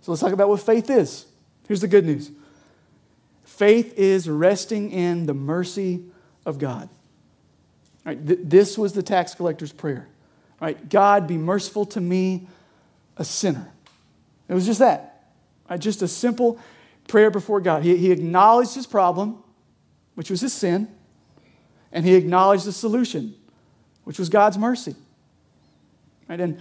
[0.00, 1.26] So, let's talk about what faith is.
[1.68, 2.30] Here's the good news
[3.44, 6.02] faith is resting in the mercy
[6.46, 6.88] of God.
[8.04, 10.08] Right, th- this was the tax collector's prayer.
[10.60, 12.48] Right, God, be merciful to me,
[13.16, 13.70] a sinner.
[14.48, 15.24] It was just that.
[15.78, 16.58] Just a simple
[17.06, 17.82] prayer before God.
[17.82, 19.42] He, he acknowledged his problem,
[20.14, 20.88] which was his sin,
[21.92, 23.34] and he acknowledged the solution,
[24.04, 24.94] which was God's mercy.
[26.28, 26.40] Right?
[26.40, 26.60] And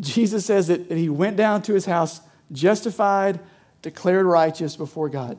[0.00, 2.20] Jesus says that, he went down to his house
[2.52, 3.40] justified,
[3.82, 5.38] declared righteous before God.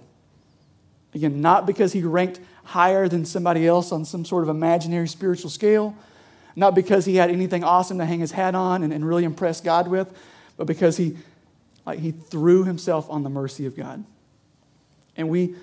[1.13, 5.49] Again, not because he ranked higher than somebody else on some sort of imaginary spiritual
[5.49, 5.95] scale,
[6.55, 9.61] not because he had anything awesome to hang his hat on and, and really impress
[9.61, 10.15] God with,
[10.57, 11.17] but because he,
[11.85, 14.03] like, he threw himself on the mercy of God.
[15.15, 15.55] And we,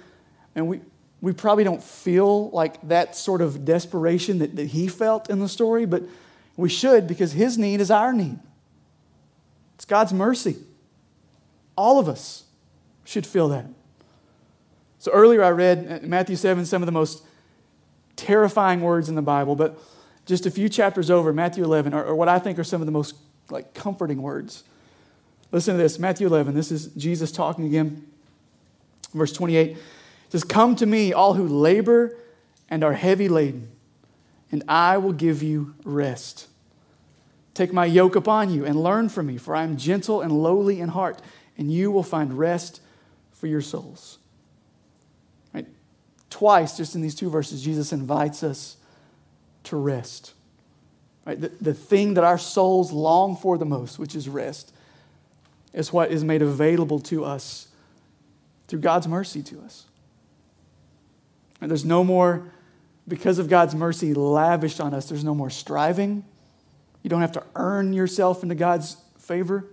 [0.54, 0.80] and we,
[1.26, 5.48] we probably don't feel like that sort of desperation that, that he felt in the
[5.48, 6.04] story, but
[6.56, 8.38] we should because his need is our need.
[9.74, 10.54] It's God's mercy.
[11.76, 12.44] All of us
[13.04, 13.66] should feel that.
[15.00, 17.24] So earlier I read Matthew 7, some of the most
[18.14, 19.80] terrifying words in the Bible, but
[20.26, 22.92] just a few chapters over, Matthew 11, are, what I think are some of the
[22.92, 23.16] most
[23.50, 24.62] like comforting words.
[25.50, 26.54] Listen to this Matthew 11.
[26.54, 28.06] This is Jesus talking again.
[29.12, 29.76] Verse 28
[30.28, 32.16] says, Come to me, all who labor
[32.68, 33.68] and are heavy laden,
[34.50, 36.48] and I will give you rest.
[37.54, 40.80] Take my yoke upon you and learn from me, for I am gentle and lowly
[40.80, 41.22] in heart,
[41.56, 42.80] and you will find rest
[43.32, 44.18] for your souls.
[45.54, 45.66] Right?
[46.28, 48.76] Twice, just in these two verses, Jesus invites us
[49.64, 50.34] to rest.
[51.24, 51.40] Right?
[51.40, 54.72] The, the thing that our souls long for the most, which is rest,
[55.72, 57.68] is what is made available to us
[58.66, 59.86] through God's mercy to us.
[61.60, 62.50] And there's no more,
[63.08, 66.24] because of God's mercy lavished on us, there's no more striving.
[67.02, 69.64] You don't have to earn yourself into God's favor.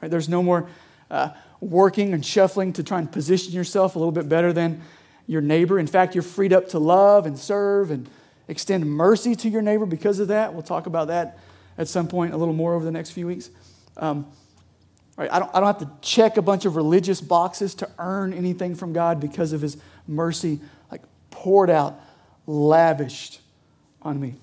[0.00, 0.10] Right?
[0.10, 0.68] There's no more
[1.10, 4.82] uh, working and shuffling to try and position yourself a little bit better than
[5.26, 5.78] your neighbor.
[5.78, 8.08] In fact, you're freed up to love and serve and
[8.48, 10.52] extend mercy to your neighbor because of that.
[10.52, 11.38] We'll talk about that
[11.78, 13.50] at some point a little more over the next few weeks.
[13.96, 14.26] Um,
[15.16, 18.32] right, I, don't, I don't have to check a bunch of religious boxes to earn
[18.32, 19.76] anything from God because of his
[20.08, 20.60] mercy
[21.40, 21.98] poured out,
[22.46, 23.40] lavished
[24.02, 24.34] on me.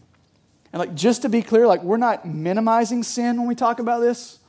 [0.74, 4.00] And like just to be clear, like we're not minimizing sin when we talk about
[4.00, 4.40] this.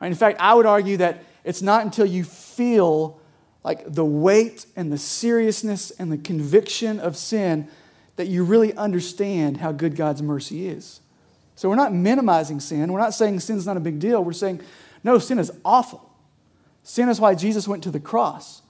[0.00, 3.20] In fact, I would argue that it's not until you feel
[3.64, 7.66] like the weight and the seriousness and the conviction of sin
[8.14, 11.00] that you really understand how good God's mercy is.
[11.56, 12.92] So we're not minimizing sin.
[12.92, 14.22] We're not saying sin's not a big deal.
[14.22, 14.60] We're saying,
[15.02, 16.14] no, sin is awful.
[16.84, 18.62] Sin is why Jesus went to the cross.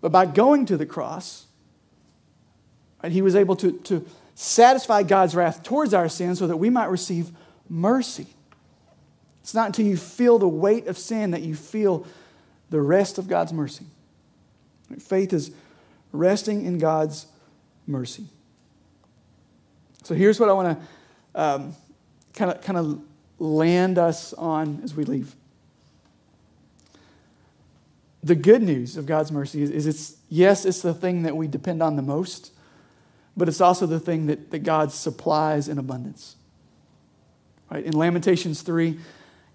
[0.00, 1.46] But by going to the cross,
[3.02, 6.68] and he was able to, to, satisfy God's wrath towards our sins so that we
[6.68, 7.30] might receive
[7.68, 8.26] mercy.
[9.42, 12.06] It's not until you feel the weight of sin that you feel
[12.68, 13.86] the rest of God's mercy.
[14.98, 15.50] Faith is
[16.12, 17.26] resting in God's
[17.86, 18.26] mercy.
[20.04, 21.74] So here's what I want to um,
[22.34, 23.00] kind of kind of
[23.38, 25.34] land us on as we leave.
[28.22, 31.46] The good news of God's mercy is, is it's yes, it's the thing that we
[31.46, 32.52] depend on the most,
[33.36, 36.36] but it's also the thing that, that God supplies in abundance.
[37.70, 37.84] Right?
[37.84, 38.98] In Lamentations 3,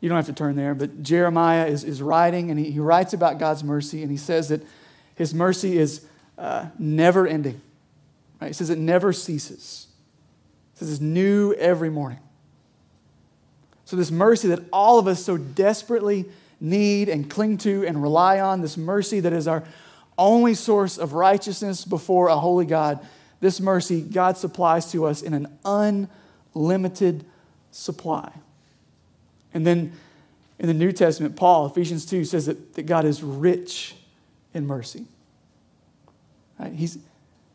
[0.01, 3.13] you don't have to turn there, but Jeremiah is, is writing and he, he writes
[3.13, 4.61] about God's mercy and he says that
[5.15, 6.05] his mercy is
[6.37, 7.61] uh, never ending.
[8.39, 8.47] Right?
[8.47, 9.87] He says it never ceases.
[10.73, 12.19] He says it's new every morning.
[13.85, 16.25] So, this mercy that all of us so desperately
[16.61, 19.63] need and cling to and rely on, this mercy that is our
[20.17, 23.05] only source of righteousness before a holy God,
[23.41, 27.25] this mercy God supplies to us in an unlimited
[27.71, 28.31] supply.
[29.53, 29.93] And then
[30.59, 33.95] in the New Testament, Paul, Ephesians 2, says that, that God is rich
[34.53, 35.05] in mercy.
[36.59, 36.71] Right?
[36.71, 36.99] He's,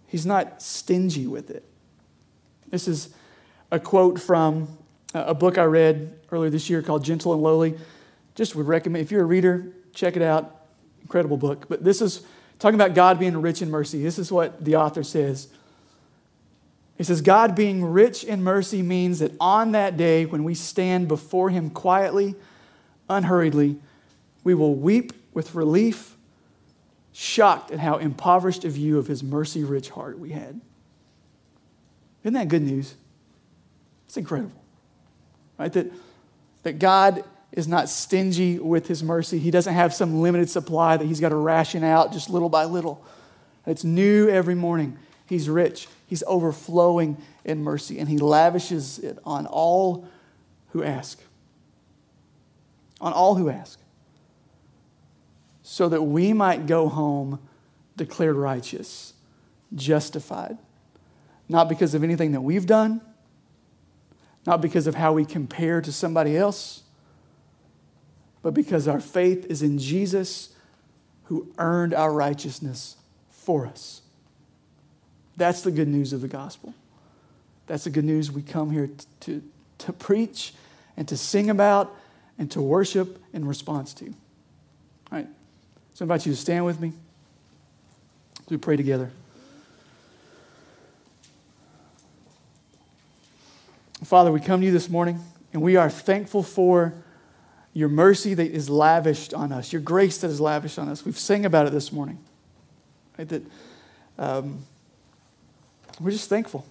[0.09, 1.65] he's not stingy with it.
[2.69, 3.15] This is
[3.71, 4.69] a quote from
[5.15, 7.79] a book I read earlier this year called Gentle and Lowly.
[8.35, 10.67] Just would recommend, if you're a reader, check it out.
[11.03, 11.67] Incredible book.
[11.69, 12.23] But this is
[12.59, 14.03] talking about God being rich in mercy.
[14.03, 15.49] This is what the author says.
[16.97, 21.09] He says, God being rich in mercy means that on that day when we stand
[21.09, 22.35] before Him quietly,
[23.09, 23.77] unhurriedly,
[24.45, 26.17] we will weep with relief,
[27.13, 30.61] shocked at how impoverished a view of His mercy rich heart we had.
[32.23, 32.95] Isn't that good news?
[34.07, 34.63] It's incredible,
[35.59, 35.73] right?
[35.73, 35.93] That,
[36.63, 39.39] that God is not stingy with His mercy.
[39.39, 42.65] He doesn't have some limited supply that He's got to ration out just little by
[42.65, 43.05] little.
[43.67, 44.97] It's new every morning.
[45.27, 45.89] He's rich.
[46.07, 50.09] He's overflowing in mercy, and He lavishes it on all
[50.71, 51.21] who ask.
[53.01, 53.79] On all who ask.
[55.63, 57.41] So that we might go home
[57.97, 59.15] declared righteous,
[59.75, 60.59] justified.
[61.49, 63.01] Not because of anything that we've done,
[64.47, 66.83] not because of how we compare to somebody else,
[68.43, 70.55] but because our faith is in Jesus
[71.25, 72.97] who earned our righteousness
[73.31, 74.03] for us.
[75.37, 76.75] That's the good news of the gospel.
[77.67, 79.43] That's the good news we come here to, to,
[79.79, 80.55] to preach
[80.97, 81.95] and to sing about
[82.39, 84.07] and to worship in response to.
[84.07, 84.13] All
[85.13, 85.27] right.
[85.95, 86.93] So I invite you to stand with me
[88.49, 89.11] we pray together.
[94.05, 95.19] Father, we come to you this morning
[95.53, 96.95] and we are thankful for
[97.73, 101.05] your mercy that is lavished on us, your grace that is lavished on us.
[101.05, 102.19] We've sang about it this morning.
[103.19, 103.29] Right?
[103.29, 103.43] That
[104.19, 104.65] um,
[106.01, 106.65] we're just thankful.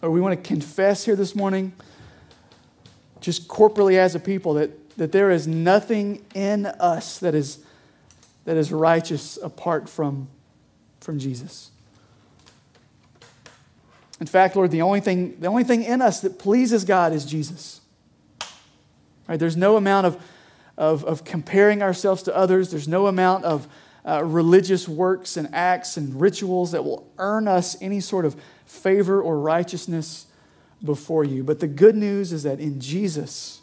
[0.00, 1.72] Or we want to confess here this morning,
[3.20, 7.64] just corporately as a people, that, that there is nothing in us that is,
[8.44, 10.28] that is righteous apart from,
[11.00, 11.70] from Jesus.
[14.20, 17.24] In fact, Lord, the only, thing, the only thing in us that pleases God is
[17.24, 17.80] Jesus.
[19.28, 19.38] Right?
[19.38, 20.24] There's no amount of,
[20.76, 23.68] of, of comparing ourselves to others, there's no amount of
[24.04, 28.36] uh, religious works and acts and rituals that will earn us any sort of
[28.66, 30.26] favor or righteousness
[30.84, 31.44] before you.
[31.44, 33.60] But the good news is that in Jesus,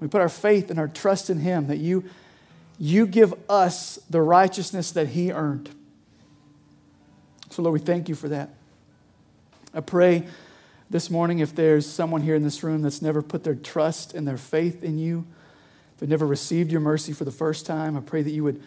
[0.00, 2.04] we put our faith and our trust in Him, that you,
[2.78, 5.70] you give us the righteousness that He earned.
[7.50, 8.50] So, Lord, we thank you for that.
[9.74, 10.26] I pray
[10.90, 14.26] this morning if there's someone here in this room that's never put their trust and
[14.26, 15.26] their faith in you,
[15.94, 18.62] if they've never received your mercy for the first time, I pray that you would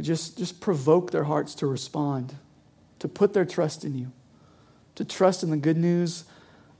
[0.00, 2.34] just, just provoke their hearts to respond,
[2.98, 4.12] to put their trust in you,
[4.96, 6.24] to trust in the good news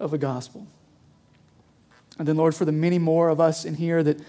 [0.01, 0.67] of the gospel.
[2.19, 4.21] And then, Lord, for the many more of us in here that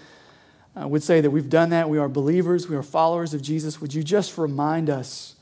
[0.80, 3.80] uh, would say that we've done that, we are believers, we are followers of Jesus,
[3.80, 5.36] would you just remind us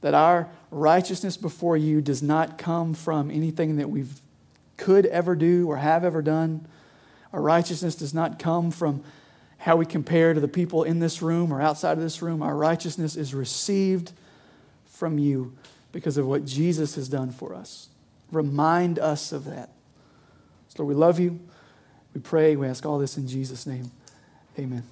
[0.00, 4.04] that our righteousness before you does not come from anything that we
[4.76, 6.66] could ever do or have ever done?
[7.32, 9.02] Our righteousness does not come from
[9.62, 12.42] how we compare to the people in this room or outside of this room.
[12.42, 14.10] Our righteousness is received
[14.86, 15.56] from you
[15.92, 17.88] because of what Jesus has done for us.
[18.32, 19.70] Remind us of that.
[20.66, 21.38] So, Lord, we love you.
[22.12, 22.56] We pray.
[22.56, 23.92] We ask all this in Jesus' name.
[24.58, 24.82] Amen.